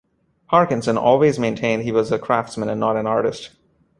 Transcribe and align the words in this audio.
Parkinson 0.47 0.97
always 0.97 1.37
maintained 1.37 1.83
he 1.83 1.91
was 1.91 2.11
a 2.11 2.17
craftsman 2.17 2.69
and 2.69 2.79
not 2.79 2.97
an 2.97 3.05
artist. 3.05 3.51